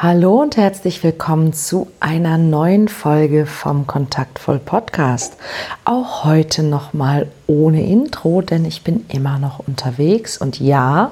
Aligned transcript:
Hallo 0.00 0.42
und 0.42 0.56
herzlich 0.56 1.02
willkommen 1.02 1.52
zu 1.52 1.88
einer 1.98 2.38
neuen 2.38 2.86
Folge 2.86 3.46
vom 3.46 3.88
Kontaktvoll 3.88 4.60
Podcast. 4.60 5.36
Auch 5.84 6.22
heute 6.22 6.62
nochmal 6.62 7.26
ohne 7.48 7.84
Intro, 7.84 8.40
denn 8.40 8.64
ich 8.64 8.84
bin 8.84 9.06
immer 9.08 9.40
noch 9.40 9.58
unterwegs 9.58 10.38
und 10.38 10.60
ja, 10.60 11.10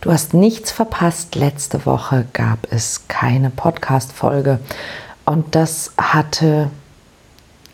du 0.00 0.10
hast 0.10 0.32
nichts 0.32 0.70
verpasst. 0.70 1.34
Letzte 1.34 1.84
Woche 1.84 2.24
gab 2.32 2.60
es 2.70 3.08
keine 3.08 3.50
Podcast-Folge 3.50 4.58
und 5.26 5.54
das 5.54 5.92
hatte 5.98 6.70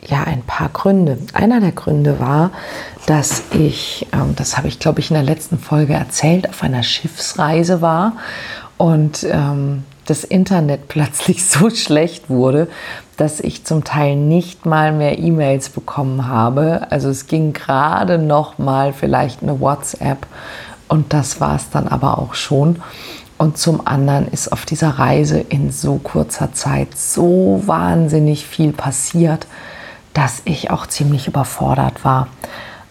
ja 0.04 0.24
ein 0.24 0.42
paar 0.42 0.70
Gründe. 0.70 1.16
Einer 1.32 1.60
der 1.60 1.70
Gründe 1.70 2.18
war, 2.18 2.50
dass 3.06 3.44
ich, 3.52 4.08
ähm, 4.12 4.34
das 4.34 4.56
habe 4.56 4.66
ich 4.66 4.80
glaube 4.80 4.98
ich 4.98 5.12
in 5.12 5.14
der 5.14 5.22
letzten 5.22 5.60
Folge 5.60 5.92
erzählt, 5.92 6.48
auf 6.48 6.64
einer 6.64 6.82
Schiffsreise 6.82 7.80
war 7.80 8.14
und 8.78 9.24
ähm, 9.30 9.84
das 10.06 10.24
Internet 10.24 10.88
plötzlich 10.88 11.46
so 11.48 11.70
schlecht 11.70 12.30
wurde, 12.30 12.68
dass 13.16 13.40
ich 13.40 13.64
zum 13.64 13.84
Teil 13.84 14.16
nicht 14.16 14.66
mal 14.66 14.92
mehr 14.92 15.18
E-Mails 15.18 15.68
bekommen 15.68 16.26
habe. 16.26 16.86
Also 16.90 17.08
es 17.08 17.26
ging 17.26 17.52
gerade 17.52 18.18
noch 18.18 18.58
mal 18.58 18.92
vielleicht 18.92 19.42
eine 19.42 19.60
WhatsApp 19.60 20.26
und 20.88 21.12
das 21.12 21.40
war 21.40 21.56
es 21.56 21.70
dann 21.70 21.88
aber 21.88 22.18
auch 22.18 22.34
schon. 22.34 22.82
Und 23.36 23.58
zum 23.58 23.86
anderen 23.86 24.28
ist 24.28 24.52
auf 24.52 24.64
dieser 24.64 24.90
Reise 24.90 25.40
in 25.40 25.72
so 25.72 25.96
kurzer 25.96 26.52
Zeit 26.52 26.96
so 26.96 27.62
wahnsinnig 27.66 28.46
viel 28.46 28.72
passiert, 28.72 29.46
dass 30.12 30.42
ich 30.44 30.70
auch 30.70 30.86
ziemlich 30.86 31.26
überfordert 31.26 32.04
war. 32.04 32.28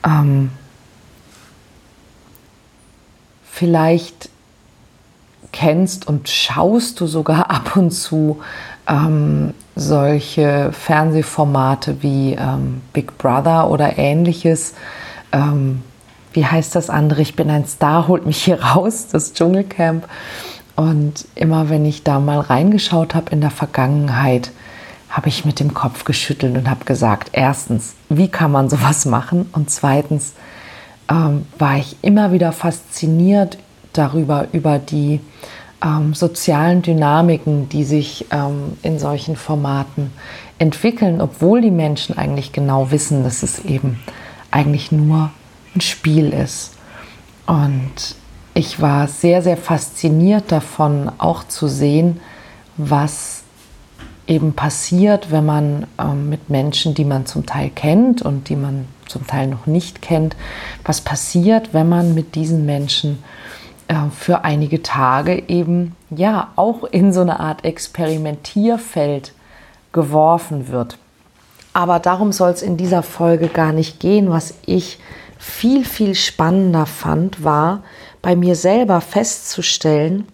Ähm, 0.06 0.52
vielleicht 3.50 4.30
kennst 5.54 6.06
und 6.06 6.28
schaust 6.28 7.00
du 7.00 7.08
sogar 7.08 7.50
ab 7.50 7.78
und 7.78 7.92
zu 7.92 8.42
ähm, 8.88 9.54
solche 9.76 10.72
Fernsehformate 10.74 12.04
wie 12.04 12.34
ähm, 12.34 12.82
Big 12.92 13.18
Brother 13.18 13.70
oder 13.70 13.98
ähnliches. 13.98 14.74
Ähm, 15.32 15.82
wie 16.34 16.46
heißt 16.46 16.76
das 16.76 16.90
andere? 16.90 17.22
Ich 17.22 17.36
bin 17.36 17.50
ein 17.50 17.66
Star, 17.66 18.08
holt 18.10 18.26
mich 18.26 18.44
hier 18.44 18.62
raus, 18.62 19.08
das 19.12 19.34
Dschungelcamp. 19.34 20.06
Und 20.76 21.26
immer 21.36 21.70
wenn 21.70 21.86
ich 21.86 22.04
da 22.04 22.20
mal 22.20 22.40
reingeschaut 22.40 23.14
habe 23.16 23.32
in 23.32 23.42
der 23.42 23.52
Vergangenheit, 23.52 24.52
habe 25.10 25.30
ich 25.30 25.46
mit 25.46 25.60
dem 25.60 25.76
Kopf 25.76 26.06
geschüttelt 26.06 26.58
und 26.58 26.68
habe 26.68 26.86
gesagt, 26.86 27.30
erstens, 27.34 27.94
wie 28.10 28.28
kann 28.28 28.52
man 28.52 28.70
sowas 28.70 29.06
machen? 29.06 29.48
Und 29.54 29.70
zweitens 29.70 30.34
ähm, 31.10 31.46
war 31.60 31.78
ich 31.78 31.98
immer 32.02 32.32
wieder 32.32 32.52
fasziniert 32.52 33.58
darüber, 33.94 34.48
über 34.52 34.80
die 34.80 35.20
ähm, 35.84 36.14
sozialen 36.14 36.82
Dynamiken, 36.82 37.70
die 37.70 37.84
sich 37.84 38.26
ähm, 38.32 38.78
in 38.82 39.00
solchen 39.00 39.36
Formaten 39.36 40.12
entwickeln, 40.60 41.22
obwohl 41.22 41.62
die 41.62 41.72
Menschen 41.72 42.18
eigentlich 42.18 42.52
genau 42.52 42.92
wissen, 42.92 43.24
dass 43.24 43.44
es 43.44 43.66
eben 43.66 44.00
eigentlich 44.52 44.92
nur 44.92 45.32
ein 45.76 45.82
Spiel 45.82 46.30
ist. 46.30 46.74
Und 47.46 48.16
ich 48.54 48.82
war 48.82 49.08
sehr, 49.08 49.42
sehr 49.42 49.58
fasziniert 49.58 50.52
davon, 50.52 51.12
auch 51.18 51.44
zu 51.48 51.68
sehen, 51.68 52.20
was 52.78 53.44
eben 54.28 54.54
passiert, 54.54 55.32
wenn 55.32 55.46
man 55.46 55.88
ähm, 56.00 56.30
mit 56.30 56.50
Menschen, 56.50 56.94
die 56.94 57.04
man 57.04 57.26
zum 57.26 57.46
Teil 57.46 57.70
kennt 57.70 58.22
und 58.22 58.48
die 58.50 58.56
man 58.56 58.86
zum 59.08 59.28
Teil 59.28 59.48
noch 59.48 59.66
nicht 59.66 60.02
kennt, 60.02 60.36
was 60.86 61.02
passiert, 61.02 61.74
wenn 61.74 61.90
man 61.90 62.14
mit 62.14 62.36
diesen 62.36 62.66
Menschen 62.66 63.22
für 64.12 64.44
einige 64.44 64.82
Tage 64.82 65.44
eben 65.48 65.96
ja 66.10 66.52
auch 66.56 66.84
in 66.84 67.14
so 67.14 67.22
eine 67.22 67.40
Art 67.40 67.66
Experimentierfeld 67.66 69.34
geworfen 69.92 70.70
wird. 70.70 70.98
Aber 71.74 72.00
darum 72.00 72.32
soll 72.32 72.52
es 72.52 72.62
in 72.62 72.78
dieser 72.78 73.04
Folge 73.04 73.48
gar 73.48 73.72
nicht 73.72 74.00
gehen. 74.00 74.30
Was 74.30 74.54
ich 74.66 75.00
viel, 75.40 75.84
viel 75.86 76.16
spannender 76.16 76.86
fand, 76.86 77.44
war 77.44 77.84
bei 78.22 78.36
mir 78.36 78.56
selber 78.56 79.02
festzustellen, 79.02 80.28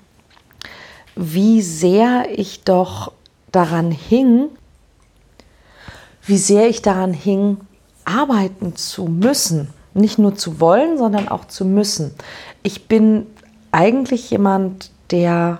wie 1.16 1.62
sehr 1.62 2.26
ich 2.38 2.64
doch 2.64 3.12
daran 3.52 3.92
hing, 3.92 4.50
wie 6.26 6.38
sehr 6.38 6.70
ich 6.70 6.82
daran 6.82 7.14
hing, 7.14 7.58
arbeiten 8.06 8.76
zu 8.76 9.06
müssen. 9.06 9.70
Nicht 9.94 10.20
nur 10.20 10.36
zu 10.36 10.60
wollen, 10.60 10.98
sondern 10.98 11.28
auch 11.28 11.46
zu 11.46 11.66
müssen. 11.66 12.14
Ich 12.62 12.88
bin 12.88 13.26
eigentlich 13.72 14.30
jemand, 14.32 14.92
der 15.12 15.60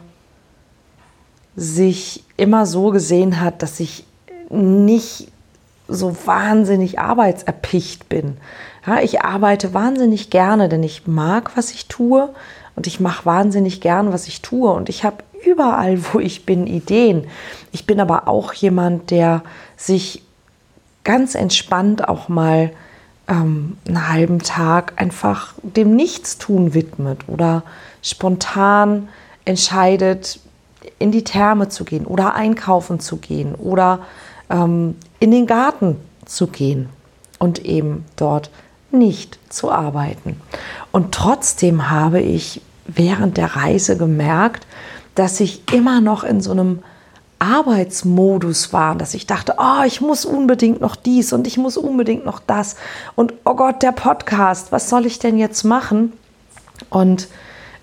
sich 1.56 2.24
immer 2.38 2.66
so 2.66 2.92
gesehen 2.92 3.42
hat, 3.42 3.62
dass 3.62 3.80
ich 3.80 4.06
nicht 4.50 5.32
so 5.88 6.16
wahnsinnig 6.26 7.00
arbeitserpicht 7.00 8.10
bin. 8.10 8.38
Ja, 8.86 9.02
ich 9.02 9.22
arbeite 9.22 9.74
wahnsinnig 9.74 10.30
gerne, 10.30 10.70
denn 10.70 10.84
ich 10.84 11.08
mag, 11.08 11.52
was 11.58 11.72
ich 11.72 11.88
tue 11.88 12.30
und 12.76 12.88
ich 12.88 13.00
mache 13.00 13.26
wahnsinnig 13.26 13.82
gern, 13.82 14.14
was 14.14 14.28
ich 14.28 14.42
tue 14.42 14.72
und 14.72 14.90
ich 14.90 15.04
habe 15.04 15.18
überall, 15.46 16.00
wo 16.14 16.20
ich 16.20 16.46
bin, 16.46 16.68
Ideen. 16.68 17.28
Ich 17.72 17.86
bin 17.86 18.00
aber 18.00 18.28
auch 18.28 18.54
jemand, 18.54 19.12
der 19.12 19.44
sich 19.76 20.24
ganz 21.04 21.36
entspannt 21.36 22.08
auch 22.08 22.30
mal 22.30 22.72
ähm, 23.30 23.78
einen 23.88 24.10
halben 24.10 24.40
Tag 24.40 24.94
einfach 24.98 25.54
dem 25.62 25.96
Nichtstun 25.96 26.74
widmet 26.74 27.20
oder 27.28 27.64
spontan 28.02 29.08
entscheidet, 29.46 30.40
in 30.98 31.12
die 31.12 31.24
Therme 31.24 31.70
zu 31.70 31.86
gehen 31.86 32.06
oder 32.06 32.34
einkaufen 32.34 33.00
zu 33.00 33.18
gehen 33.18 33.56
oder 33.56 34.00
ähm, 34.50 34.96
in 35.20 35.32
den 35.32 35.46
Garten 35.46 35.98
zu 36.26 36.48
gehen 36.48 36.90
und 37.38 37.66
eben 37.66 38.06
dort 38.16 38.50
nicht 38.92 39.40
zu 39.50 39.72
arbeiten. 39.72 40.42
Und 40.92 41.14
trotzdem 41.14 41.90
habe 41.90 42.22
ich 42.22 42.62
während 42.86 43.38
der 43.38 43.56
Reise 43.56 43.98
gemerkt, 43.98 44.66
dass 45.16 45.40
ich 45.40 45.72
immer 45.74 46.02
noch 46.02 46.24
in 46.24 46.42
so 46.42 46.52
einem 46.52 46.80
Arbeitsmodus 47.40 48.74
war, 48.74 48.96
dass 48.96 49.14
ich 49.14 49.26
dachte, 49.26 49.56
oh, 49.58 49.84
ich 49.86 50.02
muss 50.02 50.26
unbedingt 50.26 50.82
noch 50.82 50.96
dies 50.96 51.34
und 51.34 51.48
ich 51.48 51.58
muss 51.58 51.78
unbedingt 51.78 52.26
noch 52.26 52.40
das 52.40 52.76
und 53.16 53.34
oh 53.46 53.56
Gott, 53.56 53.82
der 53.82 53.94
Podcast, 53.94 54.72
was 54.72 54.90
soll 54.90 55.06
ich 55.06 55.20
denn 55.20 55.38
jetzt 55.38 55.64
machen? 55.64 56.14
Und 56.90 57.28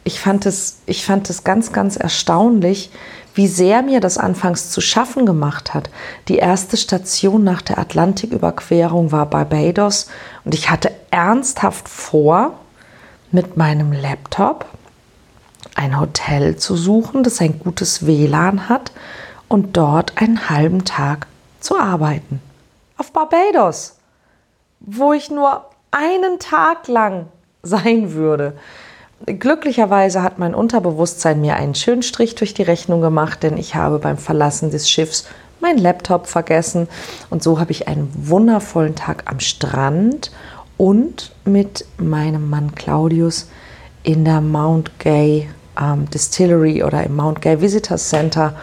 ich 0.05 0.21
fand 0.21 0.47
es, 0.47 0.79
ich 0.87 1.05
fand 1.05 1.29
es 1.31 1.43
ganz, 1.43 1.73
ganz 1.73 1.97
erstaunlich, 1.97 2.91
wie 3.35 3.49
sehr 3.49 3.83
mir 3.83 4.01
das 4.01 4.19
anfangs 4.19 4.71
zu 4.71 4.81
schaffen 4.81 5.27
gemacht 5.27 5.75
hat. 5.75 5.91
Die 6.29 6.37
erste 6.37 6.77
Station 6.77 7.45
nach 7.45 7.61
der 7.61 7.79
Atlantiküberquerung 7.79 9.13
war 9.13 9.27
Barbados 9.27 10.09
und 10.45 10.55
ich 10.55 10.71
hatte 10.71 10.93
ernsthaft 11.11 11.89
vor, 11.89 12.59
mit 13.33 13.57
meinem 13.57 13.93
Laptop 13.93 14.67
ein 15.75 15.99
Hotel 15.99 16.57
zu 16.57 16.77
suchen, 16.77 17.23
das 17.23 17.41
ein 17.41 17.59
gutes 17.59 18.07
WLAN 18.07 18.69
hat 18.69 18.93
und 19.49 19.77
dort 19.77 20.21
einen 20.21 20.49
halben 20.49 20.85
Tag 20.85 21.27
zu 21.61 21.79
arbeiten. 21.79 22.41
Auf 22.99 23.13
Barbados, 23.13 23.97
wo 24.81 25.13
ich 25.13 25.31
nur 25.31 25.65
einen 25.91 26.39
Tag 26.39 26.89
lang 26.89 27.27
sein 27.63 28.13
würde. 28.13 28.57
Glücklicherweise 29.25 30.23
hat 30.23 30.39
mein 30.39 30.55
Unterbewusstsein 30.55 31.41
mir 31.41 31.57
einen 31.57 31.75
schönen 31.75 32.03
Strich 32.03 32.35
durch 32.35 32.55
die 32.55 32.63
Rechnung 32.63 33.01
gemacht, 33.01 33.43
denn 33.43 33.57
ich 33.57 33.75
habe 33.75 33.99
beim 33.99 34.19
Verlassen 34.19 34.71
des 34.71 34.91
Schiffs 34.91 35.27
meinen 35.61 35.79
Laptop 35.79 36.27
vergessen 36.27 36.87
und 37.31 37.43
so 37.43 37.59
habe 37.59 37.73
ich 37.73 37.89
einen 37.89 38.13
wundervollen 38.15 38.95
Tag 38.95 39.25
am 39.27 39.41
Strand 39.41 40.31
und 40.77 41.33
mit 41.45 41.87
meinem 41.97 42.51
Mann 42.51 42.75
Claudius 42.75 43.49
in 44.03 44.25
der 44.25 44.43
Mount 44.43 44.99
Gay 44.99 45.49
ähm, 45.81 46.09
Distillery 46.11 46.83
oder 46.83 47.03
im 47.05 47.17
Mount 47.17 47.41
Gay 47.41 47.61
Visitor 47.61 47.97
Center 47.97 48.55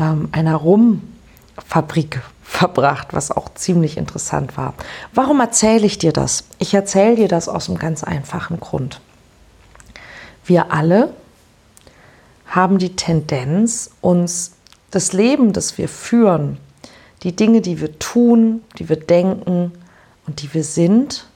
ähm, 0.00 0.28
einer 0.32 0.56
Rumfabrik 0.56 2.22
verbracht, 2.42 3.08
was 3.12 3.30
auch 3.30 3.54
ziemlich 3.54 3.96
interessant 3.96 4.56
war. 4.56 4.74
Warum 5.14 5.40
erzähle 5.40 5.86
ich 5.86 5.98
dir 5.98 6.12
das? 6.12 6.44
Ich 6.58 6.74
erzähle 6.74 7.16
dir 7.16 7.28
das 7.28 7.48
aus 7.48 7.68
einem 7.68 7.78
ganz 7.78 8.02
einfachen 8.02 8.58
Grund. 8.58 9.00
Wir 10.44 10.72
alle 10.72 11.14
haben 12.46 12.78
die 12.78 12.96
Tendenz, 12.96 13.90
uns 14.00 14.52
das 14.90 15.12
Leben, 15.12 15.52
das 15.52 15.78
wir 15.78 15.88
führen, 15.88 16.58
die 17.22 17.36
Dinge, 17.36 17.60
die 17.60 17.80
wir 17.80 17.98
tun, 18.00 18.62
die 18.78 18.88
wir 18.88 18.96
denken 18.96 19.70
und 20.26 20.42
die 20.42 20.52
wir 20.52 20.64
sind, 20.64 21.26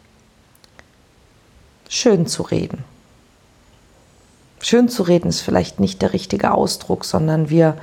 schön 1.89 2.27
zu 2.27 2.43
reden 2.43 2.83
schön 4.65 4.89
zu 4.89 5.03
reden 5.03 5.29
ist 5.29 5.41
vielleicht 5.41 5.79
nicht 5.79 6.03
der 6.03 6.13
richtige 6.13 6.53
Ausdruck, 6.53 7.05
sondern 7.05 7.51
wir, 7.51 7.77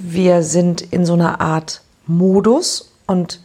wir 0.00 0.42
sind 0.42 0.80
in 0.80 1.06
so 1.06 1.14
einer 1.14 1.40
Art 1.40 1.82
Modus 2.06 2.92
und, 3.06 3.40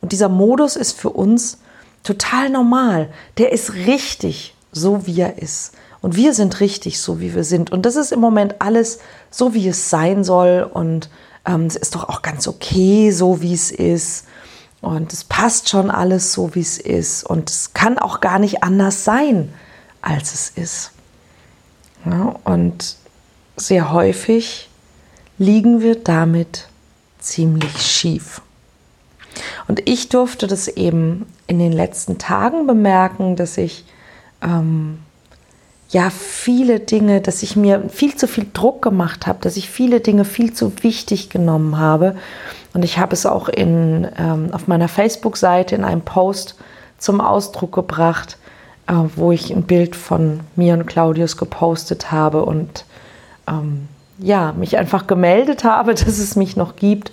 und 0.00 0.12
dieser 0.12 0.28
Modus 0.28 0.76
ist 0.76 0.98
für 0.98 1.10
uns 1.10 1.58
total 2.02 2.50
normal. 2.50 3.08
Der 3.38 3.52
ist 3.52 3.74
richtig, 3.74 4.54
so 4.72 5.06
wie 5.06 5.20
er 5.20 5.42
ist. 5.42 5.72
Und 6.00 6.16
wir 6.16 6.34
sind 6.34 6.60
richtig 6.60 7.00
so, 7.00 7.20
wie 7.20 7.34
wir 7.34 7.44
sind. 7.44 7.72
Und 7.72 7.84
das 7.84 7.96
ist 7.96 8.12
im 8.12 8.20
Moment 8.20 8.56
alles 8.60 9.00
so, 9.30 9.54
wie 9.54 9.66
es 9.68 9.90
sein 9.90 10.22
soll. 10.22 10.68
Und 10.72 11.10
ähm, 11.44 11.66
es 11.66 11.76
ist 11.76 11.94
doch 11.94 12.08
auch 12.08 12.22
ganz 12.22 12.46
okay, 12.46 13.10
so 13.10 13.42
wie 13.42 13.54
es 13.54 13.70
ist. 13.70 14.26
Und 14.80 15.12
es 15.12 15.24
passt 15.24 15.68
schon 15.68 15.90
alles 15.90 16.32
so, 16.32 16.54
wie 16.54 16.60
es 16.60 16.78
ist. 16.78 17.24
Und 17.24 17.50
es 17.50 17.72
kann 17.74 17.98
auch 17.98 18.20
gar 18.20 18.38
nicht 18.38 18.62
anders 18.62 19.04
sein, 19.04 19.52
als 20.00 20.32
es 20.32 20.50
ist. 20.50 20.92
Ja, 22.04 22.36
und 22.44 22.96
sehr 23.56 23.92
häufig 23.92 24.68
liegen 25.38 25.80
wir 25.80 25.96
damit 25.96 26.68
ziemlich 27.18 27.82
schief. 27.82 28.40
Und 29.68 29.88
ich 29.88 30.08
durfte 30.08 30.46
das 30.46 30.68
eben 30.68 31.26
in 31.46 31.58
den 31.58 31.72
letzten 31.72 32.18
Tagen 32.18 32.66
bemerken, 32.66 33.36
dass 33.36 33.58
ich 33.58 33.84
ähm, 34.42 34.98
ja 35.90 36.10
viele 36.10 36.80
Dinge, 36.80 37.20
dass 37.20 37.42
ich 37.42 37.56
mir 37.56 37.88
viel 37.88 38.16
zu 38.16 38.26
viel 38.28 38.46
Druck 38.52 38.82
gemacht 38.82 39.26
habe, 39.26 39.38
dass 39.42 39.56
ich 39.56 39.68
viele 39.68 40.00
Dinge 40.00 40.24
viel 40.24 40.52
zu 40.52 40.72
wichtig 40.82 41.28
genommen 41.30 41.78
habe. 41.78 42.16
Und 42.72 42.84
ich 42.84 42.98
habe 42.98 43.12
es 43.12 43.26
auch 43.26 43.48
in, 43.48 44.08
ähm, 44.18 44.50
auf 44.52 44.68
meiner 44.68 44.88
Facebook-Seite 44.88 45.74
in 45.74 45.84
einem 45.84 46.02
Post 46.02 46.56
zum 46.98 47.20
Ausdruck 47.20 47.72
gebracht, 47.72 48.38
äh, 48.86 48.94
wo 49.16 49.32
ich 49.32 49.50
ein 49.50 49.64
Bild 49.64 49.96
von 49.96 50.40
mir 50.54 50.74
und 50.74 50.86
Claudius 50.86 51.36
gepostet 51.36 52.10
habe 52.10 52.44
und 52.44 52.84
ähm, 53.48 53.88
ja, 54.18 54.52
mich 54.52 54.76
einfach 54.76 55.06
gemeldet 55.06 55.64
habe, 55.64 55.94
dass 55.94 56.18
es 56.18 56.36
mich 56.36 56.56
noch 56.56 56.76
gibt 56.76 57.12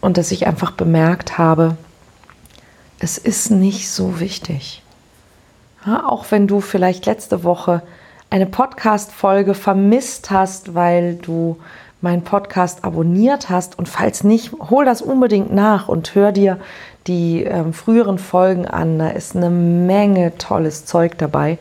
und 0.00 0.16
dass 0.16 0.30
ich 0.30 0.46
einfach 0.46 0.72
bemerkt 0.72 1.38
habe, 1.38 1.76
es 2.98 3.18
ist 3.18 3.50
nicht 3.50 3.90
so 3.90 4.20
wichtig. 4.20 4.82
Ja, 5.86 6.06
auch 6.06 6.26
wenn 6.30 6.46
du 6.46 6.60
vielleicht 6.60 7.06
letzte 7.06 7.44
Woche 7.44 7.82
eine 8.30 8.46
Podcast-Folge 8.46 9.54
vermisst 9.54 10.30
hast, 10.30 10.74
weil 10.74 11.14
du 11.14 11.58
meinen 12.00 12.22
Podcast 12.22 12.84
abonniert 12.84 13.50
hast 13.50 13.78
und 13.78 13.88
falls 13.88 14.24
nicht, 14.24 14.52
hol 14.52 14.84
das 14.84 15.02
unbedingt 15.02 15.52
nach 15.52 15.88
und 15.88 16.14
hör 16.14 16.32
dir 16.32 16.58
die 17.06 17.44
äh, 17.44 17.72
früheren 17.72 18.18
Folgen 18.18 18.66
an. 18.66 18.98
Da 18.98 19.08
ist 19.10 19.36
eine 19.36 19.50
Menge 19.50 20.36
tolles 20.38 20.84
Zeug 20.84 21.18
dabei. 21.18 21.58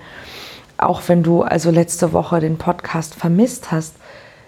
Auch 0.77 1.01
wenn 1.07 1.23
du 1.23 1.41
also 1.41 1.71
letzte 1.71 2.11
Woche 2.13 2.39
den 2.39 2.57
Podcast 2.57 3.15
vermisst 3.15 3.71
hast, 3.71 3.95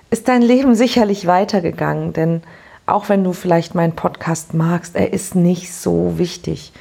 ist 0.09 0.27
dein 0.27 0.41
Leben 0.41 0.75
sicherlich 0.75 1.27
weitergegangen, 1.27 2.13
denn 2.13 2.41
auch 2.85 3.09
wenn 3.09 3.23
du 3.23 3.33
vielleicht 3.33 3.75
meinen 3.75 3.95
Podcast 3.95 4.53
magst, 4.53 4.95
er 4.95 5.11
ist 5.13 5.35
nicht 5.35 5.73
so 5.73 6.17
wichtig. 6.17 6.71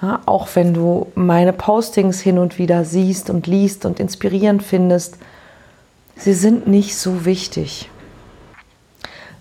Ja, 0.00 0.20
auch 0.26 0.48
wenn 0.54 0.72
du 0.72 1.08
meine 1.16 1.52
Postings 1.52 2.20
hin 2.20 2.38
und 2.38 2.58
wieder 2.58 2.84
siehst 2.84 3.30
und 3.30 3.48
liest 3.48 3.84
und 3.84 3.98
inspirierend 3.98 4.62
findest, 4.62 5.18
sie 6.16 6.34
sind 6.34 6.68
nicht 6.68 6.96
so 6.96 7.24
wichtig. 7.24 7.90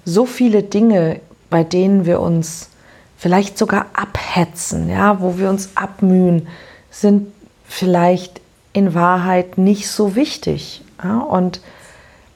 So 0.04 0.26
viele 0.26 0.64
Dinge, 0.64 1.20
bei 1.52 1.64
denen 1.64 2.08
wir 2.08 2.20
uns 2.20 2.70
vielleicht 3.18 3.58
sogar 3.58 3.86
abhetzen, 3.94 4.90
ja, 4.90 5.22
wo 5.22 5.38
wir 5.38 5.50
uns 5.50 5.72
abmühen, 5.76 6.48
sind 6.90 7.32
vielleicht 7.68 8.42
in 8.74 8.96
Wahrheit 8.96 9.60
nicht 9.60 9.90
so 9.90 10.16
wichtig. 10.16 10.82
Ja, 11.04 11.20
und 11.20 11.62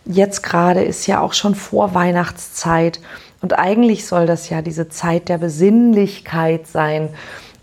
jetzt 0.06 0.44
gerade 0.44 0.83
ist 0.83 1.07
ja 1.07 1.21
auch 1.21 1.33
schon 1.33 1.56
vor 1.56 1.94
Weihnachtszeit 1.94 3.00
und 3.42 3.57
eigentlich 3.57 4.06
soll 4.06 4.27
das 4.27 4.50
ja 4.50 4.62
diese 4.62 4.89
Zeit 4.89 5.27
der 5.27 5.39
Besinnlichkeit 5.39 6.68
sein. 6.68 7.09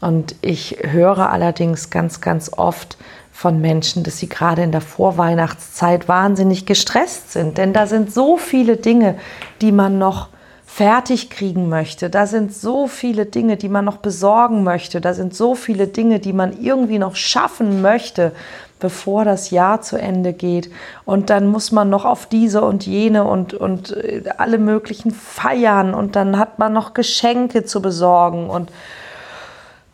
Und 0.00 0.34
ich 0.42 0.78
höre 0.82 1.30
allerdings 1.30 1.90
ganz, 1.90 2.20
ganz 2.20 2.52
oft 2.52 2.98
von 3.32 3.60
Menschen, 3.60 4.02
dass 4.02 4.18
sie 4.18 4.28
gerade 4.28 4.62
in 4.62 4.72
der 4.72 4.80
Vorweihnachtszeit 4.80 6.08
wahnsinnig 6.08 6.66
gestresst 6.66 7.32
sind. 7.32 7.58
Denn 7.58 7.72
da 7.72 7.86
sind 7.86 8.12
so 8.12 8.36
viele 8.36 8.76
Dinge, 8.76 9.16
die 9.60 9.70
man 9.70 9.98
noch 9.98 10.28
fertig 10.66 11.30
kriegen 11.30 11.68
möchte. 11.68 12.10
Da 12.10 12.26
sind 12.26 12.52
so 12.52 12.88
viele 12.88 13.26
Dinge, 13.26 13.56
die 13.56 13.68
man 13.68 13.84
noch 13.84 13.98
besorgen 13.98 14.64
möchte. 14.64 15.00
Da 15.00 15.14
sind 15.14 15.34
so 15.34 15.54
viele 15.54 15.86
Dinge, 15.86 16.18
die 16.18 16.32
man 16.32 16.60
irgendwie 16.60 16.98
noch 16.98 17.16
schaffen 17.16 17.80
möchte 17.80 18.32
bevor 18.78 19.24
das 19.24 19.50
Jahr 19.50 19.82
zu 19.82 19.96
Ende 19.96 20.32
geht. 20.32 20.70
Und 21.04 21.30
dann 21.30 21.46
muss 21.46 21.72
man 21.72 21.90
noch 21.90 22.04
auf 22.04 22.26
diese 22.26 22.62
und 22.62 22.86
jene 22.86 23.24
und, 23.24 23.54
und 23.54 23.92
äh, 23.92 24.24
alle 24.38 24.58
möglichen 24.58 25.10
feiern 25.10 25.94
und 25.94 26.16
dann 26.16 26.38
hat 26.38 26.58
man 26.58 26.72
noch 26.72 26.94
Geschenke 26.94 27.64
zu 27.64 27.82
besorgen 27.82 28.50
und, 28.50 28.70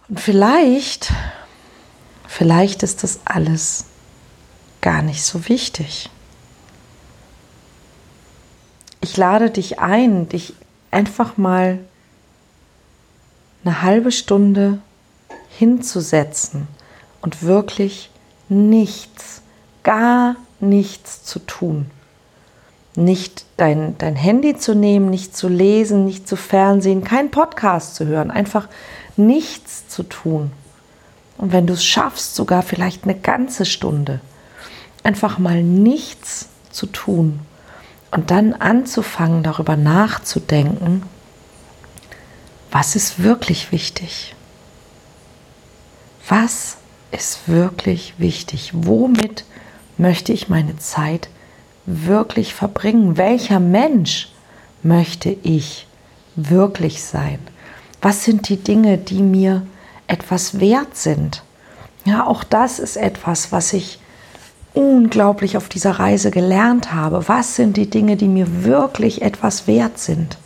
und 0.09 0.21
vielleicht, 0.21 1.13
vielleicht 2.27 2.83
ist 2.83 3.03
das 3.03 3.21
alles 3.25 3.87
gar 4.81 5.03
nicht 5.03 5.25
so 5.25 5.49
wichtig. 5.49 6.11
Ich 9.01 9.17
lade 9.17 9.51
dich 9.51 9.81
ein, 9.81 10.29
dich 10.29 10.55
einfach 10.91 11.37
mal 11.37 11.79
eine 13.65 13.83
halbe 13.83 14.13
Stunde 14.13 14.79
hinzusetzen 15.59 16.69
und 17.21 17.43
wirklich 17.43 18.11
nichts, 18.49 19.43
gar 19.83 20.37
nichts 20.61 21.25
zu 21.25 21.39
tun. 21.41 21.91
Nicht 22.97 23.45
dein, 23.57 23.99
dein 23.99 24.15
Handy 24.15 24.57
zu 24.57 24.75
nehmen, 24.75 25.11
nicht 25.11 25.37
zu 25.37 25.49
lesen, 25.49 26.05
nicht 26.05 26.29
zu 26.29 26.37
fernsehen, 26.37 27.03
keinen 27.03 27.31
Podcast 27.31 27.97
zu 27.97 28.07
hören, 28.07 28.31
einfach 28.31 28.69
nichts 29.17 29.89
zu 29.89 30.05
tun. 30.05 30.53
Und 31.37 31.53
wenn 31.53 31.67
du 31.67 31.73
es 31.75 31.85
schaffst, 31.85 32.37
sogar 32.37 32.63
vielleicht 32.63 33.05
eine 33.05 33.17
ganze 33.17 33.65
Stunde, 33.65 34.21
einfach 35.03 35.39
mal 35.39 35.63
nichts 35.63 36.49
zu 36.71 36.87
tun 36.87 37.41
und 38.11 38.31
dann 38.31 38.55
anzufangen, 38.55 39.43
darüber 39.43 39.77
nachzudenken, 39.77 41.03
was 42.71 42.97
ist 42.97 43.23
wirklich 43.23 43.73
wichtig? 43.73 44.35
Was 46.29 46.77
ist 47.15 47.49
wirklich 47.49 48.15
wichtig. 48.19 48.73
Womit 48.75 49.45
möchte 49.97 50.33
ich 50.33 50.49
meine 50.49 50.77
Zeit 50.79 51.29
wirklich 51.87 52.55
verbringen? 52.55 53.17
Welcher 53.17 53.61
Mensch 53.61 54.29
möchte 54.83 55.37
ich 55.43 55.87
wirklich 56.37 57.03
sein? 57.03 57.39
Was 58.03 58.25
sind 58.25 58.49
die 58.49 58.57
Dinge, 58.57 58.99
die 58.99 59.23
mir 59.23 59.67
etwas 60.07 60.61
wert 60.61 60.97
sind? 60.97 61.43
Ja, 62.05 62.27
auch 62.27 62.45
das 62.45 62.79
ist 62.79 62.97
etwas, 62.97 63.53
was 63.53 63.73
ich 63.73 63.99
unglaublich 64.75 65.57
auf 65.57 65.69
dieser 65.69 65.93
Reise 65.93 66.31
gelernt 66.31 66.93
habe. 66.93 67.29
Was 67.29 67.57
sind 67.57 67.77
die 67.77 67.89
Dinge, 67.89 68.17
die 68.17 68.29
mir 68.29 68.65
wirklich 68.65 69.23
etwas 69.23 69.67
wert 69.67 69.99
sind? 69.99 70.37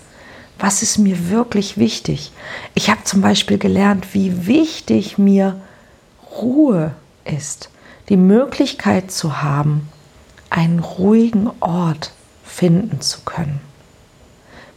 Was 0.58 0.82
ist 0.82 0.98
mir 0.98 1.30
wirklich 1.30 1.78
wichtig? 1.78 2.32
Ich 2.74 2.90
habe 2.90 3.04
zum 3.04 3.22
Beispiel 3.22 3.58
gelernt, 3.58 4.12
wie 4.12 4.46
wichtig 4.46 5.18
mir 5.18 5.60
Ruhe 6.42 6.94
ist, 7.24 7.70
die 8.08 8.16
Möglichkeit 8.16 9.10
zu 9.10 9.42
haben, 9.42 9.88
einen 10.50 10.78
ruhigen 10.78 11.50
Ort 11.60 12.12
finden 12.44 13.00
zu 13.00 13.20
können. 13.20 13.60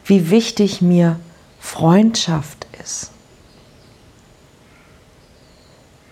Wie 0.06 0.30
wichtig 0.30 0.82
mir 0.82 1.20
Freundschaft 1.60 2.68
ist. 2.84 3.12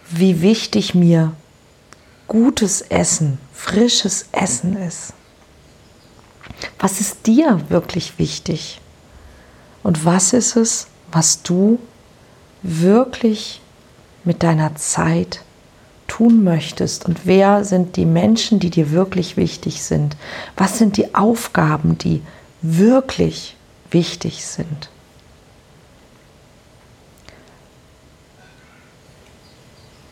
Wie 0.09 0.41
wichtig 0.41 0.95
mir 0.95 1.33
gutes 2.27 2.81
Essen, 2.81 3.39
frisches 3.53 4.27
Essen 4.31 4.77
ist. 4.77 5.13
Was 6.79 7.01
ist 7.01 7.27
dir 7.27 7.59
wirklich 7.69 8.17
wichtig? 8.17 8.79
Und 9.83 10.05
was 10.05 10.33
ist 10.33 10.55
es, 10.55 10.87
was 11.11 11.43
du 11.43 11.79
wirklich 12.61 13.61
mit 14.23 14.43
deiner 14.43 14.75
Zeit 14.75 15.41
tun 16.07 16.43
möchtest 16.43 17.05
und 17.05 17.25
wer 17.25 17.63
sind 17.63 17.95
die 17.95 18.05
Menschen, 18.05 18.59
die 18.59 18.69
dir 18.69 18.91
wirklich 18.91 19.37
wichtig 19.37 19.83
sind? 19.83 20.17
Was 20.57 20.77
sind 20.77 20.97
die 20.97 21.15
Aufgaben, 21.15 21.97
die 21.97 22.21
wirklich 22.61 23.55
wichtig 23.91 24.45
sind? 24.45 24.89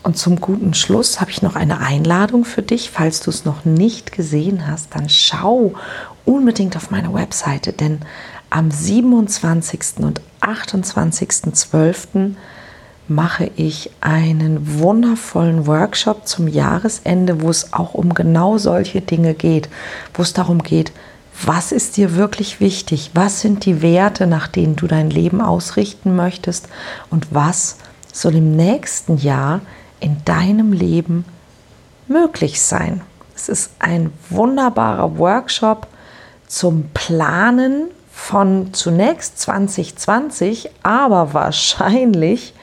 Und 0.03 0.17
zum 0.17 0.39
guten 0.39 0.73
Schluss 0.73 1.19
habe 1.19 1.31
ich 1.31 1.41
noch 1.41 1.57
eine 1.57 1.81
Einladung 1.81 2.45
für 2.45 2.61
dich. 2.61 2.91
Falls 2.91 3.19
du 3.19 3.29
es 3.29 3.43
noch 3.43 3.65
nicht 3.65 4.13
gesehen 4.13 4.65
hast, 4.65 4.95
dann 4.95 5.09
schau 5.09 5.73
unbedingt 6.23 6.77
auf 6.77 6.91
meine 6.91 7.13
Webseite, 7.13 7.73
denn 7.73 7.99
am 8.49 8.71
27. 8.71 9.97
und 9.97 10.21
28.12 10.39 12.35
mache 13.09 13.49
ich 13.55 13.91
einen 14.01 14.79
wundervollen 14.79 15.65
Workshop 15.67 16.27
zum 16.27 16.47
Jahresende, 16.47 17.41
wo 17.41 17.49
es 17.49 17.73
auch 17.73 17.93
um 17.93 18.13
genau 18.13 18.57
solche 18.57 19.01
Dinge 19.01 19.33
geht, 19.33 19.69
wo 20.13 20.23
es 20.23 20.33
darum 20.33 20.61
geht, 20.61 20.91
was 21.45 21.71
ist 21.71 21.97
dir 21.97 22.15
wirklich 22.15 22.59
wichtig, 22.59 23.11
was 23.13 23.41
sind 23.41 23.65
die 23.65 23.81
Werte, 23.81 24.25
nach 24.27 24.47
denen 24.47 24.75
du 24.75 24.87
dein 24.87 25.09
Leben 25.09 25.39
ausrichten 25.39 26.15
möchtest 26.15 26.67
und 27.09 27.27
was 27.31 27.77
soll 28.11 28.35
im 28.35 28.55
nächsten 28.55 29.17
Jahr 29.17 29.61
in 29.99 30.17
deinem 30.25 30.73
Leben 30.73 31.25
möglich 32.07 32.61
sein. 32.61 33.01
Es 33.35 33.49
ist 33.49 33.71
ein 33.79 34.11
wunderbarer 34.29 35.17
Workshop 35.19 35.87
zum 36.47 36.89
Planen 36.93 37.89
von 38.11 38.73
zunächst 38.73 39.39
2020, 39.39 40.71
aber 40.81 41.35
wahrscheinlich 41.35 42.53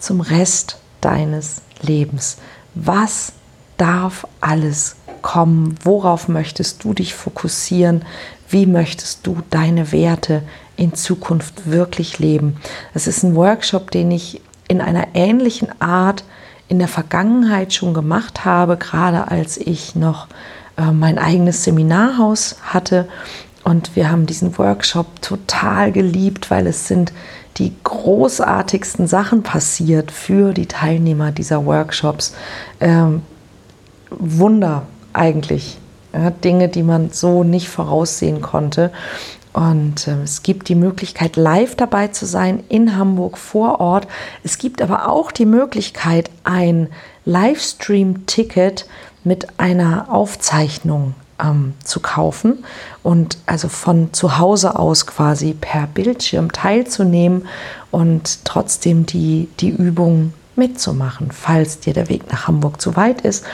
zum 0.00 0.20
Rest 0.20 0.78
deines 1.00 1.62
Lebens. 1.80 2.38
Was 2.74 3.32
darf 3.76 4.26
alles 4.40 4.96
kommen? 5.22 5.74
Worauf 5.82 6.28
möchtest 6.28 6.84
du 6.84 6.94
dich 6.94 7.14
fokussieren? 7.14 8.04
Wie 8.48 8.66
möchtest 8.66 9.26
du 9.26 9.42
deine 9.50 9.92
Werte 9.92 10.42
in 10.76 10.94
Zukunft 10.94 11.70
wirklich 11.70 12.18
leben? 12.18 12.56
Es 12.94 13.06
ist 13.06 13.22
ein 13.22 13.34
Workshop, 13.34 13.90
den 13.90 14.10
ich 14.10 14.40
in 14.68 14.80
einer 14.80 15.08
ähnlichen 15.14 15.68
Art 15.80 16.24
in 16.68 16.78
der 16.78 16.88
Vergangenheit 16.88 17.72
schon 17.72 17.94
gemacht 17.94 18.44
habe, 18.44 18.76
gerade 18.76 19.30
als 19.30 19.56
ich 19.56 19.94
noch 19.94 20.28
äh, 20.76 20.92
mein 20.92 21.18
eigenes 21.18 21.64
Seminarhaus 21.64 22.56
hatte. 22.62 23.08
Und 23.64 23.96
wir 23.96 24.10
haben 24.10 24.26
diesen 24.26 24.56
Workshop 24.56 25.20
total 25.20 25.92
geliebt, 25.92 26.50
weil 26.50 26.66
es 26.66 26.86
sind 26.86 27.12
die 27.58 27.72
großartigsten 27.84 29.06
Sachen 29.06 29.42
passiert 29.42 30.10
für 30.10 30.52
die 30.52 30.66
Teilnehmer 30.66 31.32
dieser 31.32 31.64
Workshops. 31.66 32.34
Ähm, 32.80 33.22
Wunder 34.10 34.84
eigentlich. 35.12 35.78
Ja, 36.12 36.30
Dinge, 36.30 36.68
die 36.68 36.82
man 36.82 37.10
so 37.10 37.44
nicht 37.44 37.68
voraussehen 37.68 38.40
konnte. 38.40 38.90
Und 39.52 40.08
äh, 40.08 40.22
es 40.22 40.42
gibt 40.42 40.68
die 40.68 40.74
Möglichkeit, 40.74 41.36
live 41.36 41.74
dabei 41.74 42.08
zu 42.08 42.26
sein 42.26 42.62
in 42.68 42.96
Hamburg 42.96 43.36
vor 43.36 43.80
Ort. 43.80 44.06
Es 44.42 44.58
gibt 44.58 44.80
aber 44.80 45.08
auch 45.08 45.32
die 45.32 45.46
Möglichkeit, 45.46 46.30
ein 46.44 46.88
Livestream-Ticket 47.24 48.86
mit 49.24 49.58
einer 49.58 50.06
Aufzeichnung 50.10 51.14
ähm, 51.42 51.74
zu 51.84 52.00
kaufen 52.00 52.64
und 53.02 53.38
also 53.46 53.68
von 53.68 54.12
zu 54.12 54.38
Hause 54.38 54.78
aus 54.78 55.06
quasi 55.06 55.54
per 55.54 55.86
Bildschirm 55.86 56.52
teilzunehmen 56.52 57.46
und 57.90 58.44
trotzdem 58.44 59.06
die, 59.06 59.48
die 59.60 59.70
Übung 59.70 60.32
mitzumachen, 60.56 61.30
falls 61.30 61.80
dir 61.80 61.94
der 61.94 62.08
Weg 62.08 62.30
nach 62.30 62.48
Hamburg 62.48 62.80
zu 62.80 62.96
weit 62.96 63.20
ist. 63.22 63.44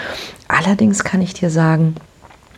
Allerdings 0.48 1.04
kann 1.04 1.20
ich 1.20 1.34
dir 1.34 1.50
sagen, 1.50 1.96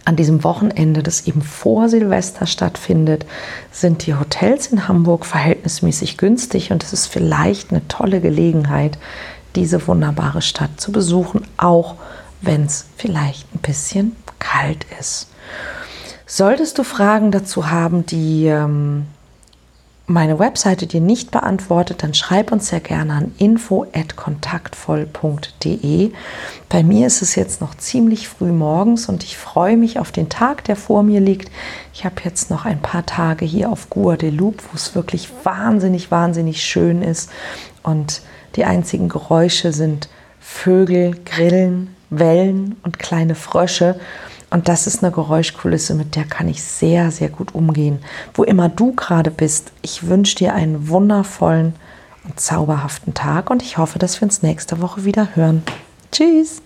an 0.07 0.15
diesem 0.15 0.45
Wochenende, 0.45 1.03
das 1.03 1.27
eben 1.27 1.43
vor 1.43 1.89
Silvester 1.89 2.47
stattfindet, 2.47 3.27
sind 3.73 4.07
die 4.07 4.15
Hotels 4.15 4.69
in 4.69 4.87
Hamburg 4.87 5.27
verhältnismäßig 5.27 6.17
günstig 6.17 6.71
und 6.71 6.85
es 6.85 6.93
ist 6.93 7.07
vielleicht 7.07 7.73
eine 7.73 7.87
tolle 7.89 8.21
Gelegenheit, 8.21 8.99
diese 9.57 9.85
wunderbare 9.89 10.43
Stadt 10.43 10.81
zu 10.81 10.93
besuchen, 10.93 11.43
auch 11.57 11.97
wenn 12.41 12.65
es 12.65 12.87
vielleicht 12.97 13.53
ein 13.55 13.61
bisschen 13.61 14.17
kalt 14.39 14.87
ist. 15.01 15.29
Solltest 16.27 16.79
du 16.79 16.85
Fragen 16.85 17.31
dazu 17.31 17.71
haben, 17.71 18.05
die 18.05 18.47
ähm, 18.47 19.07
meine 20.07 20.39
Webseite 20.39 20.87
dir 20.87 21.01
nicht 21.01 21.33
beantwortet, 21.33 22.05
dann 22.05 22.15
schreib 22.15 22.53
uns 22.53 22.69
sehr 22.69 22.79
gerne 22.81 23.13
an 23.13 23.35
info@kontaktvoll.de. 23.39 26.13
Bei 26.69 26.83
mir 26.85 27.09
ist 27.09 27.23
es 27.23 27.35
jetzt 27.35 27.61
noch 27.61 27.75
ziemlich 27.75 28.29
früh 28.29 28.53
morgens 28.53 29.09
und 29.09 29.25
ich 29.25 29.37
freue 29.37 29.77
mich 29.77 29.99
auf 29.99 30.13
den 30.13 30.29
Tag, 30.29 30.63
der 30.65 30.77
vor 30.77 31.03
mir 31.03 31.19
liegt. 31.21 31.51
Ich 31.93 32.05
habe 32.05 32.21
jetzt 32.23 32.51
noch 32.51 32.65
ein 32.65 32.81
paar 32.81 33.05
Tage 33.05 33.45
hier 33.45 33.69
auf 33.71 33.91
Guadeloupe, 33.91 34.63
wo 34.71 34.77
es 34.77 34.95
wirklich 34.95 35.29
wahnsinnig, 35.43 36.13
wahnsinnig 36.13 36.65
schön 36.65 37.03
ist 37.03 37.31
und 37.83 38.23
die 38.55 38.65
einzigen 38.65 39.09
Geräusche 39.09 39.73
sind 39.73 40.09
Vögel, 40.39 41.17
Grillen, 41.25 41.96
Wellen 42.11 42.77
und 42.83 42.99
kleine 42.99 43.35
Frösche. 43.35 43.99
Und 44.51 44.69
das 44.69 44.87
ist 44.87 45.03
eine 45.03 45.13
Geräuschkulisse, 45.13 45.95
mit 45.95 46.15
der 46.15 46.25
kann 46.25 46.49
ich 46.49 46.63
sehr, 46.63 47.11
sehr 47.11 47.29
gut 47.29 47.55
umgehen. 47.55 47.99
Wo 48.35 48.45
immer 48.45 48.69
du 48.69 48.95
gerade 48.95 49.31
bist, 49.31 49.73
ich 49.83 50.07
wünsche 50.07 50.37
dir 50.37 50.55
einen 50.55 50.89
wundervollen 50.89 51.75
und 52.25 52.41
zauberhaften 52.41 53.15
Tag 53.15 53.51
und 53.51 53.63
ich 53.63 53.79
hoffe, 53.79 53.99
dass 53.99 54.21
wir 54.21 54.27
uns 54.27 54.43
nächste 54.43 54.81
Woche 54.81 55.05
wieder 55.05 55.35
hören. 55.35 55.63
Tschüss! 56.13 56.63